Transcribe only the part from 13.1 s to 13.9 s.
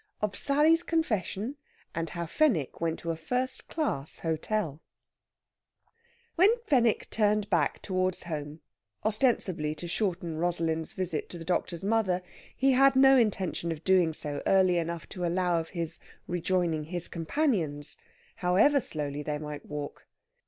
intention of